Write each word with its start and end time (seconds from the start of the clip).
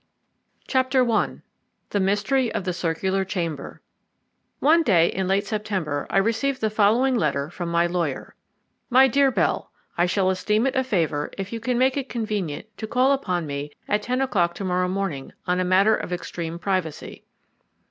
I 0.73 0.81
THE 1.91 1.99
MYSTERY 1.99 2.51
OF 2.53 2.63
THE 2.63 2.73
CIRCULAR 2.73 3.23
CHAMBER 3.23 3.83
One 4.57 4.81
day 4.81 5.09
in 5.09 5.27
late 5.27 5.45
September 5.45 6.07
I 6.09 6.17
received 6.17 6.59
the 6.59 6.71
following 6.71 7.13
letter 7.13 7.51
from 7.51 7.69
my 7.69 7.85
lawyer: 7.85 8.33
"My 8.89 9.07
Dear 9.07 9.29
Bell, 9.29 9.69
"I 9.99 10.07
shall 10.07 10.31
esteem 10.31 10.65
it 10.65 10.75
a 10.75 10.83
favour 10.83 11.29
if 11.37 11.53
you 11.53 11.59
can 11.59 11.77
make 11.77 11.97
it 11.97 12.09
convenient 12.09 12.65
to 12.77 12.87
call 12.87 13.11
upon 13.11 13.45
me 13.45 13.73
at 13.87 14.01
ten 14.01 14.21
o'clock 14.21 14.55
to 14.55 14.63
morrow 14.63 14.87
morning 14.87 15.33
on 15.45 15.59
a 15.59 15.63
matter 15.63 15.95
of 15.95 16.11
extreme 16.11 16.57
privacy." 16.57 17.23